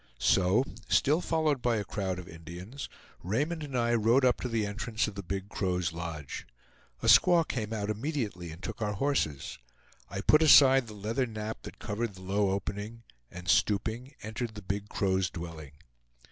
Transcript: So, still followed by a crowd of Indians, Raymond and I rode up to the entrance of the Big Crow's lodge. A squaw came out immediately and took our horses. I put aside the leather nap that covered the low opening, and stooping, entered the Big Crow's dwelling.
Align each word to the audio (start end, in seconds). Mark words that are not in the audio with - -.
So, 0.17 0.63
still 0.89 1.21
followed 1.21 1.61
by 1.61 1.75
a 1.77 1.85
crowd 1.85 2.17
of 2.17 2.27
Indians, 2.27 2.89
Raymond 3.21 3.61
and 3.61 3.77
I 3.77 3.93
rode 3.93 4.25
up 4.25 4.41
to 4.41 4.49
the 4.49 4.65
entrance 4.65 5.07
of 5.07 5.13
the 5.13 5.21
Big 5.21 5.47
Crow's 5.47 5.93
lodge. 5.93 6.47
A 7.03 7.05
squaw 7.05 7.47
came 7.47 7.71
out 7.71 7.91
immediately 7.91 8.49
and 8.49 8.63
took 8.63 8.81
our 8.81 8.93
horses. 8.93 9.59
I 10.09 10.21
put 10.21 10.41
aside 10.41 10.87
the 10.87 10.95
leather 10.95 11.27
nap 11.27 11.59
that 11.61 11.77
covered 11.77 12.15
the 12.15 12.23
low 12.23 12.49
opening, 12.49 13.03
and 13.29 13.47
stooping, 13.47 14.15
entered 14.23 14.55
the 14.55 14.63
Big 14.63 14.89
Crow's 14.89 15.29
dwelling. 15.29 15.73